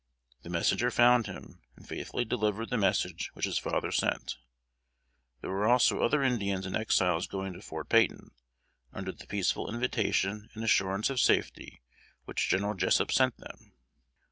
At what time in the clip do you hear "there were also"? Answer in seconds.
5.41-5.99